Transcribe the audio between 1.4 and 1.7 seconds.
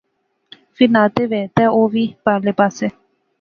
تہ